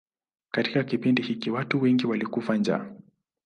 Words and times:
Katika 0.51 0.83
kipindi 0.83 1.21
hiki 1.21 1.51
watu 1.51 1.81
wengi 1.81 2.05
walikufa 2.07 2.57
njaa. 2.57 2.91